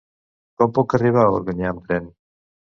[0.61, 2.13] Com puc arribar a Organyà amb tren?